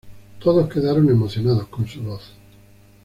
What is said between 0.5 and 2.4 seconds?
quedaron emocionados con su voz.